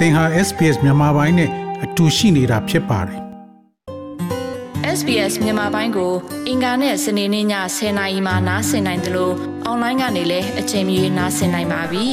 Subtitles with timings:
[0.00, 1.50] သင်ဟာ SPS မြန်မာပိုင်းနဲ့
[1.84, 3.20] အတူရှိနေတာဖြစ်ပါတယ်
[4.98, 6.12] SBS မြန်မာပိုင်းကို
[6.48, 7.46] အင်ကာနဲ့စနေနေ့ည
[7.76, 9.34] 10:00နာရီမှနားဆင်နိုင်တယ်လို့
[9.64, 12.06] အွန်လိုင်းကနေလည်းအချိန်မီနားဆင်နိုင်ပါပြီ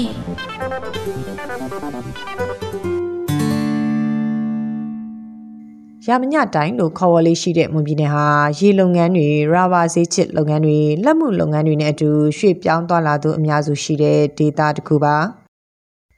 [6.07, 8.27] ရမညတိုင်းလို့ခေါ်ဝေါ်လေးရှိတဲ့မွန်ပြည်နယ်ဟာ
[8.59, 15.17] ရေလုပ်ငန်းတွေရာဘာဈေးချစ်လုပ်ငန်းတွေလက်မှုလုပ်ငန်းတွေနဲ့အတူရွှေ့ပြောင်းသွားလာသူအများစုရှိတဲ့ဒေသတစ်ခုပါ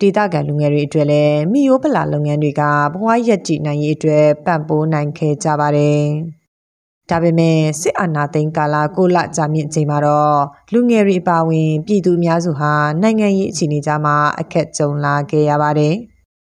[0.02, 6.03] ဒေသခံလူငယ်တွေအတွက်လည်းမိယိုးပလာလုပ်ငန်းတွေကဘဝရက်တည်နိုင်ရေးအတွက်ပံ့ပိုးနိုင်ခဲ့ကြပါတယ်။
[7.09, 10.40] ဒါပေမဲ့စစ်အာဏာသိမ်းကာလကိုလကြာမြင့်ချိန်မှာတော့
[10.73, 15.95] လူငယ်တွေအပါအဝင်ပြည်သူအများစုဟာနိုင်ငံရေးအခြေအနေကြားမှာအခက်ကြုံလာခဲ့ရပါတယ်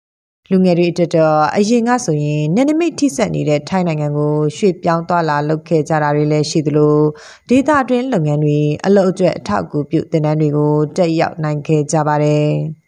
[0.51, 6.97] ။လူငယ်တွေအတွက်တော့အရင်ကဆိုရင်နယ်နိမိတ်ထိစပ်နေတဲ့ထိုင်းနိုင်ငံကိုရွှေ့ပြောင်းသွားလာလုပ်ခဲ့ကြတာတွေလည်းရှိသလို
[7.49, 12.53] ဒေသတွင်းလုပ်ငန်းတွေအလုပ်အတွက်အထောက်အကူပြုတင်နန်းတွေကိုတက်ရောက်နိုင်ခဲ့ကြပါတယ်။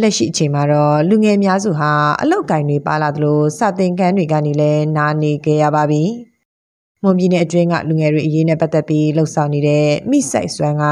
[0.00, 6.04] လက်ရှိအချိန်မှာတော့လူငယ်များစုဟာအလောက်ကင်တွေပါလာသလိုစာသင်ခန်းတွေကနေလည်းနားနေကြရပါပြီ။
[7.02, 10.84] မွန်ပြည်နယ်အတွင်းကလူငယ်တွေအရေးနဲ့ပတ်သက်ပြီးလှုပ်ဆောင်နေတဲ့မိဆိုင်စွမ်းက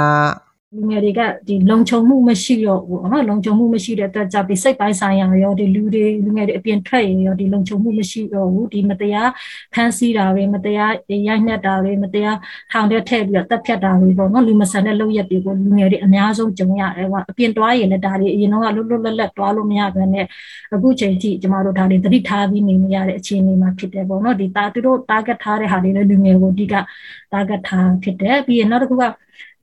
[0.77, 9.31] လူငယ်တွေကဒီလုံခြုံမှုမရှိတော့ဘူးနော်လုံခြုံမှုမရှိတဲ့အတွက်ကြောင့်ဒီစိတ်ပိုင်းဆိုင်ရာရောဒီလူတွေလူငယ်တွေအပြင်ထွက်ရင်ရောဒီလုံခြုံမှုမရှိတော့ဘူးဒီမတရား
[9.75, 10.93] ဖမ်းဆီးတာတွေမတရား
[11.27, 12.37] ရိုက်နှက်တာတွေမတရား
[12.73, 20.27] ထောင်ထဲထည့်ပြီးတော့တပ်ဖြတ်တာတွေပေါ့နော်လူမဆန်တဲ့လုပ်ရက်တွေကိုလူငယ်တွေအများဆုံးကြုံရတယ်ကွာအပြင်တွားရင်လည်းဒါတွေအရင်တော့လွတ်လွတ်လပ်လပ်တွားလို့မရဘဲနဲ့
[20.75, 26.75] အခုချိန်ထိကျမတို့ဒါတွေသတိထားပြီးနေနေရတဲ့အခြေအနေမှာဖြစ်တယ်ပေါ့နော်ဒီတာသူတို့ target ထားတဲ့ဟာတွေလည်းလူငယ်ကိုအဓိက
[27.33, 29.05] target ထားဖြစ်တယ်ပြီးရင်နောက်တစ်ခုက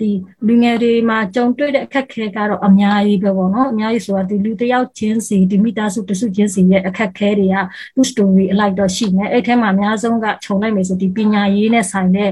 [0.01, 0.11] ဒီ
[0.47, 7.55] လူငယ်တွေမှာကြုံတွေ့တဲ့အခက်ခဲကတော့အများကြီးပဲပေါ့နော်အများကြီးဆိုတာဒီလူတယောက်ချင်းစီဒီမိသားစုတစုချင်းစီရဲ့အခက်ခဲတွေက
[7.95, 12.29] သူ့ story အလိုက်တော့ရှိမယ်အဲ့ထဲမှာအများဆုံးကခြုံလိုက်မယ်ဆိုဒီပညာရေးနဲ့ဆိုင်တဲ့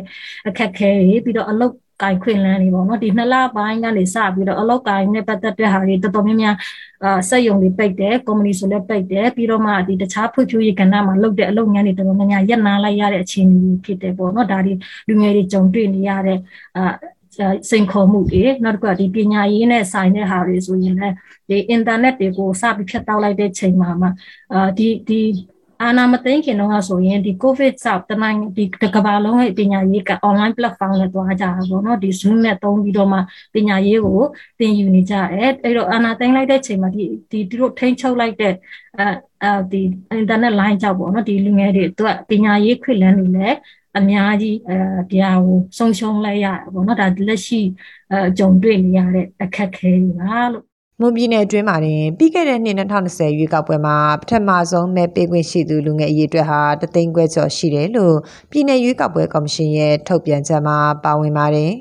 [0.47, 6.55] အခက်ခဲတွေပြီးတော့အလုပ်ကင်ခွင့်လန်းနေပေါ့နော်ဒီနှစ်လပိုင်းကနေစပြီးတော့အလောက်ကင်နဲ့ပတ်သက်တဲ့ဟာတွေတော်တော်များများ
[7.03, 14.73] အာစက်ယုံတွေပိတ်တယ်ကုမ္ပဏီဆိုလည်းပိတ်တယ်ပြီးတော့မှဒီတခြားဖွံ့ဖြိုးရေးကဏ္ဍမှာလုပ်တဲ့အလုပ်ငန်းတွေတော်တော်များများရပ်နားလိုက်ရတဲ့အခြေအနေဖြစ်တယ်ပေါ့နော်ဒါဒီ
[15.07, 16.37] လူငယ်တွေကြုံတွေ့နေရတဲ့
[16.77, 16.93] အာ
[17.69, 21.15] စိန်ခေါ်မှုတွေနောက်တစ်ခုကဒီပညာရေးနဲ့ဆိုင်တဲ့ဟာတွေဆိုရင်လည်း
[21.49, 24.11] ဒီအင်တာနက်တွေကိုစပြီးဖြတ်တောက်လိုက်တဲ့ချိန်မှာမှာ
[24.53, 25.21] အာဒီဒီ
[25.83, 33.19] အာနာမသိခင်တော့ဆိုရင်ဒီ covid ဆောက်တနိုင်ဒီကမ္ဘာလုံးရဲ့ပညာရေးက online platform နဲ့တွားကြတာပေါ့နော်ဒီ zoom နဲ့သုံးပြီးတော့မှ
[33.53, 34.21] ပညာရေးကို
[34.59, 38.53] သင်ယူနေကြတယ်အဲ့တော့အာနာသိမ်းလိုက်တဲ့ချိန်မှာဒီဒီသူတို့ထိန်းချုပ်လိုက်တဲ့
[38.97, 39.07] အဲ
[39.43, 39.81] အဲဒီ
[40.21, 43.49] internet line ကြောက်ပေါ့နော်ဒီလူငယ်တွေအတွက်ပညာရေးခွင့်လန်းနေလဲ
[43.99, 44.77] အများကြီးအဲ
[45.09, 47.61] ဒီဟာကိုဆုံးရှုံးလိုက်ရပေါ့နော်ဒါလက်ရှိ
[48.13, 50.63] အကြုံတွေ့နေရတဲ့အခက်ခဲတွေပါလို့
[51.01, 58.15] မွန်ပြည်နယ်အတွင်းမှာတင်ပြီးခဲ့တဲ့နှစ်2020ရွေးကောက်ပွဲမှာပထမဆုံးမဲပေးခွင့်ရှိသူလူငယ်အရေးအတွက်ဟာတသိန်းခွဲကျော်ရှိတယ်လို့
[58.51, 61.71] ပြည်내ရွေးကောက်ပွဲကော်မရှင်ရဲ့ထုတ်ပြန်ချက်မှာပါဝင်ပါတယ်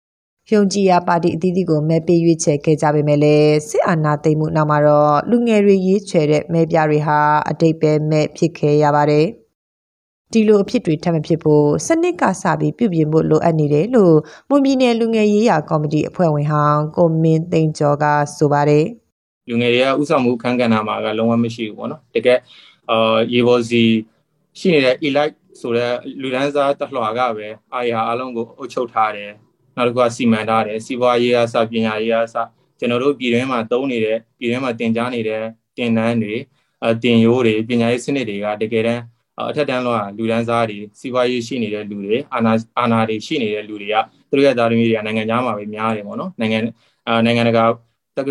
[0.52, 7.18] ။ယုံကြည်ရာပါတီအသီးသီးကိုမဲပေးရွေးချယ်ခဲ့ကြပေမဲ့လည်းစစ်အာဏာသိမ်းမှုနောက်မှာတော့လူငယ်တွေရေးချယ်တဲ့မဲပြတွေဟာ
[7.48, 9.26] အတိတ်ပဲမဲ့ဖြစ်ခဲ့ရပါတယ်။
[10.34, 14.16] ဒီလိုအဖြစ်တွေထပ်မဖြစ်ဖို့စနစ်ကစပြီးပြုပြင်ဖို့လိုအပ်နေတယ်လို့
[14.48, 18.04] မွန်ပြည်နယ်လူငယ်ရေးရာကော်မတီအဖွဲ့ဝင်ဟောင်းကိုမင်းသိန်းကျော်က
[18.36, 18.86] ဆိုပါတယ်
[19.48, 22.38] လူငယ်တွေကဥဆောင်မှုခန်းကဏ္ဍမှာကလုံးဝမရှိဘူးပေါ့နော်တကယ်
[22.90, 23.82] အာရေဘော်စီ
[24.58, 29.30] ရှိနေတဲ့ elite ဆိုတဲ့လူဒန်းစားတလွှာကပဲအာရအလုံးကိုအုပ်ချုပ်ထားတယ်
[29.76, 32.36] နောက်တစ်ခုကစီမံထားတယ်စီးပွားရေးအစပညာရေးအစ
[32.78, 35.42] ကျွန်တော်တို့ပြည်တွင်းမှာသုံးနေတဲ့ပြည်တွင်းမှာတင်ကြားနေတဲ့
[35.76, 36.34] တင်နန်းတွေ
[36.84, 39.02] အတင်ရိုးတွေပညာရေးစနစ်တွေကတကယ်တမ်း
[39.40, 43.94] အထက်တန်းလောကလူဒန်းစားတွေစီးပွားရေးရှိနေတဲ့လူတွေအာနာအာနာတွေရှိနေတဲ့လူတွေက
[44.30, 46.58] သူတို့ရဲ့သားသမီးတွေကနိုင်ငံခြားမှာပဲများတယ်ပေါ့နော်နိုင်ငံ
[47.08, 47.64] အာနိုင်ငံတကာ
[48.16, 48.28] တက္က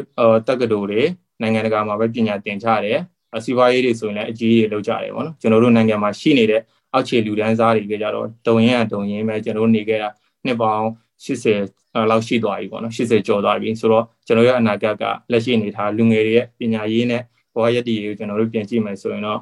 [0.47, 1.01] တက္ကသိုလ်တွေ
[1.41, 2.99] နိုင်ငံတကာမှာပဲပညာသင်ကြတယ်
[3.45, 6.61] စီးပွားရေးတွေဆိုရင်လည်းအကြီးကြီးလုပ်ကြတယ်ပေါ့နော်ကျွန်တော်တို့နိုင်ငံမှာရှိနေတဲ့
[6.93, 10.09] အောက်ခြေလူဒန်းစားတွေကကြတော့တုံရင်အတုံရင်ပဲကျွန်တော်တို့နေခဲ့တာ
[10.45, 10.85] နှစ်ပေါင်း
[11.25, 11.65] 80
[12.09, 17.21] လောက်ရှိသွားပြီပေါ့နော်80ကျော်သွားပြီဆိုတော့ကျွန်တော်ရဲ့အနာဂတ်ကလက်ရှိအနေထားလူငယ်တွေရဲ့ပညာရေးနဲ့
[17.55, 19.39] ဘဝရည်တည်ကိုကျွန်တော်တို့ပြင်ကြည့်မယ်ဆိုရင်တော့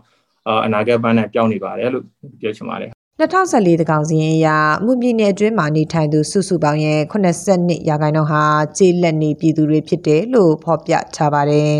[0.65, 2.05] အနာဂတ်ပန်းနဲ့ပြောင်းနေပါတယ်လို့
[2.41, 4.47] ပြောချင်ပါတယ်2014တကောင်စီရင်အရ
[4.85, 8.43] မှုပြည်နယ်အတွင်းမှာနေထိုင်သူစုစုပေါင်းရဲ့82ရာခိုင်နှုန်းဟာ
[8.77, 11.79] ကျေးလက်နေပြည်သူတွေဖြစ်တယ်လို့ဖော်ပြထားပါတယ်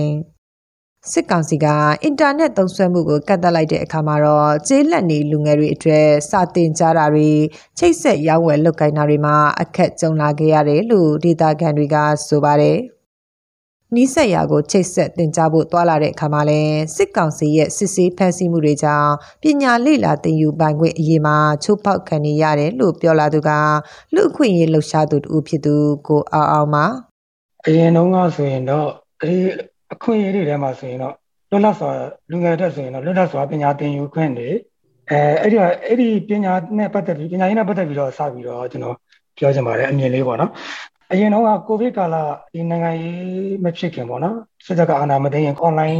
[1.12, 1.66] ။စစ်ကောင်စီက
[2.04, 7.30] အင်တာနက်သုံးစွဲမှုကိုကန့်သတ်လိုက်တဲ့အခါမှာတော့ကျေးလက်နေလူငယ်တွေအတွက်စာတင်ကြားတာတွေ
[7.78, 11.96] ချိတ်ဆက်ရောင်းဝယ်လုပ်ကိုင်တာတွေမှာအခက်ကြုံလာခဲ့ရတယ်လို့ဒေတာခန်တွေက
[12.28, 12.78] ဆိုပါတယ်။
[13.96, 16.60] နီးစက်ရာကိုချိတ်ဆက်တင်ကြားဖို့တွာလာတဲ့အခါမှာလဲ
[16.96, 19.12] စစ်ကောင်စီရဲ့စစ်ဆေးဖန်ဆီးမှုတွေကြောင့်
[19.42, 23.50] ပညာလေ့လာသင်ယူပိုင်ခွင့်အရေးမှာချိုးဖောက်ခံနေရတယ်လို့ပြောလာသူက
[24.14, 25.76] လူအခွင့်အရေးလှုပ်ရှားသူတူဖြစ်သူ
[26.08, 26.86] ကိုအောင်အောင်ပါ
[27.66, 28.88] အရင်တုန်းကဆိုရင်တော့
[29.22, 29.38] အဲဒီ
[29.94, 31.14] အခွင့်အရေးတွေထဲမှာဆိုရင်တော့
[31.52, 31.90] လွတ်လပ်စွာ
[32.32, 34.50] လူငယ်တက်ဆိုရင်တော့လွတ်လပ်စွာပညာသင်ယူခွင့်တွေ
[35.10, 38.96] အဲအဲ့ဒီအဲ့ဒီပညာနဲ့ပတ်သက်ပြီးပညာရေးနဲ့ပတ်သက်ပြီးတော့စပြီးတော့ကျွန်တော်
[39.38, 40.52] ပြောချင်ပါတယ်အမြင်လေးပေါ့နော်
[41.14, 42.16] အရင်တော့ကိုဗစ်ကာလ
[42.54, 46.00] ဒီနိုင်ငံရေးမဖြစ်ခင်ပေါ့နော်စစ်တပ်ကအာဏာမသိရင် online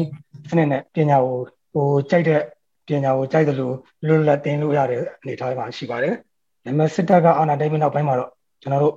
[0.50, 1.38] စနစ်နဲ့ပညာကို
[1.74, 2.42] ဟိုကြိုက်တဲ့
[2.88, 3.76] ပညာကိုကြိုက်တယ်လို့
[4.08, 6.14] လွတ်လပ်တင်လို့ရတဲ့အနေအထားမှာရှိပါတယ်။
[6.66, 8.32] ဒါပေမဲ့စစ်တပ်ကအာဏာသိမ်းပြီးနောက်ပိုင်းမှာတော့
[8.62, 8.96] ကျွန်တော်တို့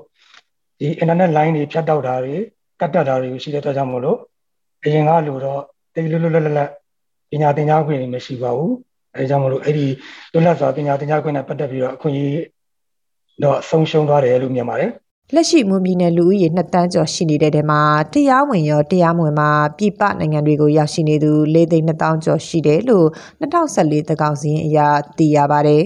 [0.80, 2.34] ဒီ internet line တွေဖြတ်တောက်တာတွေ
[2.80, 4.18] ကတ်တက်တာတွေရှိတဲ့အတွက်ကြောင့်မို့လို့
[4.84, 5.60] အရင်ကလို့တော့
[5.94, 6.70] တိတ်လွတ်လွတ်လပ်လပ်
[7.30, 8.72] ပညာသင်ကြားခွင့်တွေမရှိပါဘူး။
[9.14, 9.86] အဲဒါကြောင့်မို့လို့အဲ့ဒီ
[10.32, 12.42] လွတ်လပ်စွာပညာသင်ကြားခွင့်နဲ့ပတ်သက်ပြီးတော့အခွင့်အရေး
[13.42, 14.90] တော့ဆုံးရှုံးသွားတယ်လို့မြင်ပါတယ်။
[15.32, 17.80] လက်ရှိမွန်ပြည်နယ်လူဦးရေ2တန်းကျော်ရှိနေတဲ့တဲမှာ
[18.12, 23.06] တရားဝင်ရောတရားမဝင်မှာပြည်ပနိုင်ငံတွေကိုရောက်ရှိနေသူ၄သိန်း2000ကျော်ရှိတယ်လို့
[23.40, 24.78] 2014သကောင်စီရင်အရ
[25.18, 25.84] သိရပါတယ်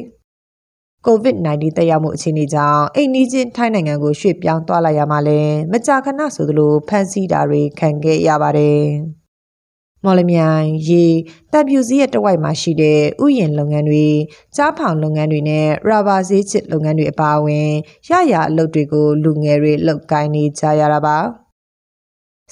[1.06, 5.40] ။COVID-19 တက်ရောက်မှုအခြေအနေကြောင့်အိမ်နီးချင်းထိုင်းနိုင်ငံကိုရွှေ့ပြောင်းသွားလာရမှာလဲ
[5.72, 8.82] မကြာခဏဆိုသလိုဖမ်းဆီးတာတွေခံခဲ့ရပါတယ်။
[10.04, 11.04] မော်လမြိုင်ရေ
[11.52, 14.06] တပ်ပြူစည်းရဲ့တဝိုက်မှာရှိတဲ့ဥယျာဉ်လုပ်ငန်းတွေ
[14.56, 17.70] ကြားဖောင်လုပ်ငန်းတွေနဲ့ရာဘာဈေးချစ်လုပ်ငန်းတွေအပါအဝင်
[18.10, 21.18] ရရအလုပ်တွေကိုလူငယ်တွေလုပ်ကိုင်းနေကြရတာပါ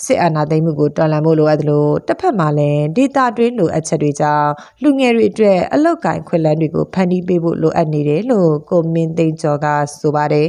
[0.04, 4.50] စစ်အာဏာသိမ်းမှုကိုတော်လှန်ဖို့လိုအပ်တယ်လို့တစ်ဖက်မှာလည်းဒေတာတွင်းလိုအပ်ချက်တွေကြောင့်
[4.82, 9.66] လူငယ်တွေအတွက်အလုပ်ကိုင်းခွင့်လန်းတွေကိုဖန်တီးပေးဖို့လိုအပ်နေတယ်လို့ကိုမင်းသိန်းကျော်က
[10.00, 10.48] ဆိုပါတယ်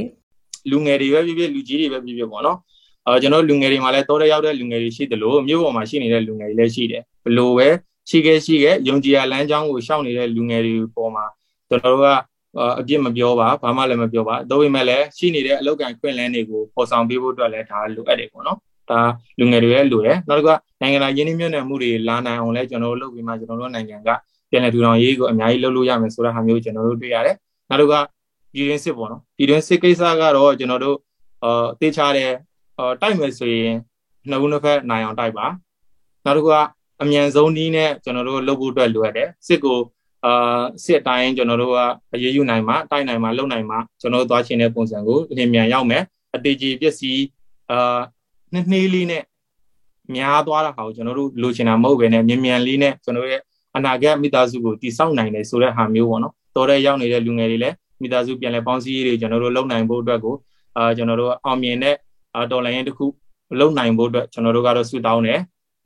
[0.70, 2.58] လူငယ်တွေပဲဖြစ်ဖြစ်လူကြီးတွေပဲဖြစ်ဖြစ်ပေါ့နော်
[3.08, 7.68] အဲကျွန်တော်လူငယ်တွေမှာလည်းတောတဲ့ရောက်တဲ့လူငယ်တွေရှိတယ်လို့မြို့ပေါ်မှာရှိနေတဲ့လူငယ်တွေလည်းရှိတယ်ဘလို့ပဲ
[8.10, 11.24] ရှိခဲ့ရှိခဲ့ယုံကြည်ရလမ်းကြောင်းကိုရှောက်နေတဲ့လူငယ်တွေပေါ်မှာ
[11.68, 12.08] ကျွန်တော်တို့က
[12.80, 18.58] အပြစ်မပြောပါဘာမှလည်းမပြောပါတော့ပေမဲ့လည်းရှိနေတဲ့အလောက်ကန်ခွင့်လန်းတွေကိုပေါ်ဆောင်ပေးဖို့အတွက်လည်းဒါလိုအပ်တယ်ပေါ့နော်
[18.90, 19.00] ဒါ
[19.38, 24.08] လူငယ်တွေရဲ့လိုတယ်နောက်တစ်ခုကနိုင်ငံတော်ရင်းနှီးမြှုပ်နှံမှုတွေလာနိုင်အောင်လဲကျွန်တော်တို့လုပ်ပြီးမှကျွန်တော်တို့နိုင်ငံက
[24.50, 27.36] ပြည်내ထူထောင်ရေးကိုအများကြီးလုပ်လို့ရမယ်ဆိုတဲ့ဟာမျိုးကျွန်တော်တို့တွေ့ရတယ်
[27.68, 28.02] နောက်တစ်ခုက
[28.54, 30.96] ပြည်တွင်းစစ်ပေါ့နော်ပြည်တွင်းစစ်ကိစ္စကတော့ကျွန်တော်တို့
[31.44, 32.34] အာတေချာတယ်အာ
[33.00, 33.74] တိုက်မယ်ဆိုရင်
[34.30, 35.46] နှစ်ဦးနှစ်ဖက်နိုင်အောင်တိုက်ပါ
[36.24, 36.56] နောက်တစ်ခုက
[37.02, 39.78] အမြန်ဆုံးနည်းနဲ့ကျွန်တော်တို့လုပ်ဖို့အတွက်လိုအပ်တယ်စစ်ကို
[40.24, 41.78] အာစစ်တိုင်းကျွန်တော်တို့က
[42.14, 46.02] အရေးယူနိုင်မှာတိုက်နိုင်မှာလုပ်နိုင်မှာကျွန်တော်တို့သွားချင်တဲ့ပုံစံကိုလင်းမြန်ရောက်မယ်
[46.34, 47.24] အတေကြီးပစ္စည်း
[47.70, 48.00] အာ
[48.52, 49.22] နှစ်နှေးလေးနဲ့
[50.14, 53.40] များသွားတာဟာကိုကျွန်တော်တို့လိုချင်တာမဟုတ်ပဲねမြန်မြန်လေးနဲ့ကျွန်တော်ရဲ့
[53.76, 60.34] အနာဂတ်မိသားစုကိုတည်ဆောက်နိုင်တယ်ဆိုတဲ့ဟာမျိုးပေါ့နော်တော်တဲ့ရောက်နေတဲ့လူငယ်တွေလည်းမိသားစုပြန်လဲပေါင်းစည်းရေးတွေကျွန်တော်တို့လုပ်နိုင်ဖို့အတွက်ကို
[60.76, 61.96] အာကျွန်တော်တို့အောင်မြင်တဲ့
[62.50, 63.06] တော်လိုင်းရင်တစ်ခု
[63.60, 65.40] လုပ်နိုင်ဖို့အတွက်ကျွန်တော်တို့ကတော့ဆုတောင်းတယ်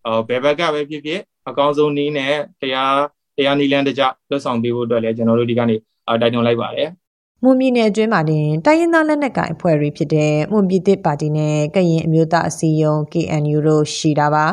[0.06, 2.97] အော်ဘယ်ဘက်ကပဲဖြစ်ဖြစ်အကောင်းဆုံးနည်းနဲ့တရား
[3.37, 6.89] တရားနည်းလမ်းတကျလွတ်ဆောင်ပေးဖို့အတွက်လည်းကျွန်တော်တို့ဒီကနေတိုက်တွန်းလိုက်ပါတယ်
[7.43, 14.47] မွန်ပြည်နယ်အတွင်းမှာတင်တိုင်းရင်းသားလက်နက်ကိုင်အဖွဲ့တွေဖြစ်တဲ့မွန်ပြည်သစ်ပါတီနဲ့ကရင်အမျိုးသားအစည်းအရုံး KNU တို့ရှိတာပါ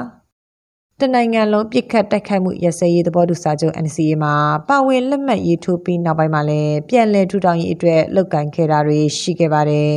[1.00, 4.33] တနိုင်ငံလုံးပြစ်ခတ်တိုက်ခိုက်မှုရစဲရေးသဘောတူစာချုပ် NCA မှာ
[4.69, 9.94] ပါဝင်လက်မှတ်ရေးထိုးပြီးနောက်ပိုင်းမှာလည်းပြန်လည်ထူထောင်ရေးအတွက်လှုပ်ကန်ခဲ့တာတွေရှိခဲ့ပါတယ်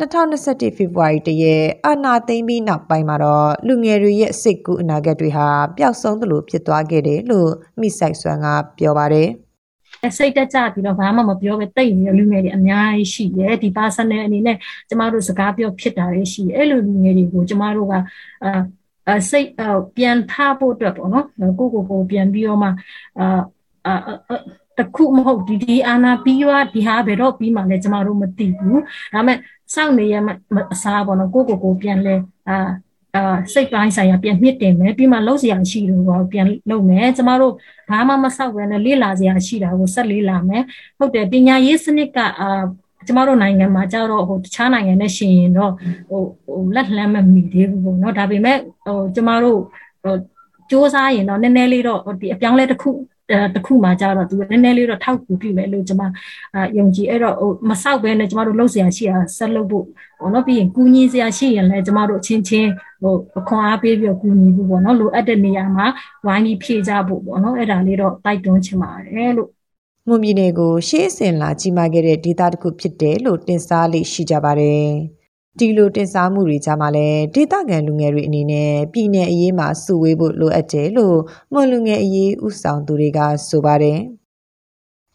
[0.00, 7.50] 2021ဖေဖော်ဝါရီတရက်အာနာသိမ့်ပြီးနောက်ပိုင်းမှာတော့လူငယ်တွေရဲ့စိတ်ကူးအနာဂတ်တွေဟာပျောက်ဆုံးသလိုဖြစ်သွားခဲ့တယ်လို့
[7.80, 8.46] မိဆိုင်ဆွမ်းက
[8.78, 9.28] ပြောပါတယ်
[10.18, 14.56] စိတ်တက်ကြပြီးတော့ဘာမှမပြောပဲတိတ်နေတဲ့လူငယ်တွေအများကြီးရှိတယ်ဒီ personal အနေနဲ့
[14.88, 17.94] ကျမတို့စကားပြောဖြစ်တာတွေရှိတယ်အဲ့လိုလူငယ်တွေကိုကျမတို့က
[19.08, 19.48] အာစိတ်
[19.96, 21.26] ပြန်ထားဖို့အတွက်ပေါ့နော်
[21.58, 22.68] ကိုကိုကိုပြန်ပြီးတော့မှ
[23.18, 23.94] အာ
[24.78, 28.80] တခုမဟုတ်ဒီဒီအာနာပြီးွားဒီဟာဘယ်တော့ပြီးမှလဲကျမတို့မသိဘူး
[29.14, 29.38] ဒါပေမဲ့
[29.74, 30.28] စောင့်နေရမ
[30.72, 32.14] အစားပေါ့နော်ကိုကိုကိုပြန်လဲ
[32.48, 32.56] အာ
[33.14, 37.52] အာစိတ်ပိုင်းဆိုင်ရာပြန်မြင့်တင်မယ်ပြီးမှလှုပ်စရာရှိတယ်ပေါ့ပြန်လှုပ်မယ်ကျမတို့
[37.90, 40.62] ဘာမှမဆောက်ဘဲနဲ့လေ့လာစရာရှိတာကိုဆက်လေ့လာမယ်
[40.98, 42.62] ဟုတ်တယ်ပညာရေးစနစ်ကအာ
[43.06, 45.72] ကျမတို့နိုင်ငံမှာကြတော့ဟိုတခြားနိုင်ငံနဲ့ရှင်ရင်တော့
[46.08, 49.60] ဟိုဟိုလက်လှမ်းမမီသေးဘူးပေါ့နော်ဒါပေမဲ့ဟိုကျမတို့
[50.02, 50.18] ဟိုစ
[50.70, 52.90] 조사ရင်တော့နည်းနည်းလေးတော့ဒီအပြောင်းလဲတစ်ခု
[53.54, 56.02] တစ်ခုမှကြတော့သူနည်းနည်းလေးတော့ထောက်ကူပြုမယ်လို့ကျွန်မ
[56.78, 59.84] ယုံကြည်အဲ့တော့ဟိုမဆောက်ပဲနဲ့ကျွန်မတို့လှုပ်ဆရာရှိတာဆက်လုပ်ဖို့
[60.18, 62.70] ပေါ့နော်ပြီးရင်ကူညီဆရာရှိရင်လည်းကျွန်မတို့အချင်းချင်း
[63.02, 65.86] ဟိုအခွန်အားပေးပြီးကူညီဖို့ပေါ့နော်လိုအပ်တဲ့နေရာမှာ
[66.26, 69.50] ဝိုင်းပြီးဖြည့်ကြဖို့ပေါ့နော်အဲ့ဒါလေးတော့တိုက်တွန်းချင်ပါတယ်လို့
[70.08, 74.90] ငုံမြင့်နယ်ကိုရှေးအစဉ်လာကြီးမားခဲ့တဲ့ဒေသတစ်ခုဖြစ်တယ်လို့တင်စားလေးရှိကြပါတယ်။
[75.58, 81.18] ဒီလိုတင်စားမှုတွေကြားမှာလည်းဒေသခံလူငယ်တွေအနေနဲ့ပြည်내အရေးမှာစုဝေးဖို့လိုအပ်တယ်လို့
[81.52, 83.98] မွန်လူငယ်အရေးဥဆောင်သူတွေကဆိုပါတယ်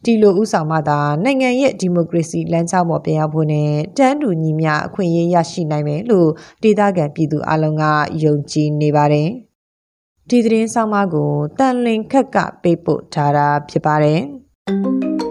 [0.05, 6.29] ဒီလိုဥဆောင်မှသာနိုင်ငံရဲ့ဒီမိုကရေစီလမ်းကြောင်းပေါ်ပြန်ရောက်ဖို့နဲ့တန်းတူညီမျှအခွင့်အရေးရရှိနိုင်မယ်လို့
[6.63, 7.83] ဒေသခံပြည်သူအလုံးက
[8.24, 9.29] ယုံကြည်နေပါတယ်
[10.29, 15.30] ဒီသတင်းဆောင်မကိုတန်လင်ခက်ကပေးပို့ထားတာဖြစ်ပါတယ်